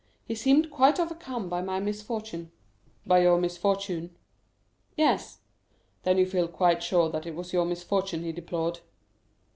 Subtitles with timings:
[0.25, 2.49] He seemed quite overcome by my misfortune."
[3.05, 4.15] "By your misfortune?"
[4.97, 5.41] "Yes."
[6.01, 8.79] "Then you feel quite sure that it was your misfortune he deplored?"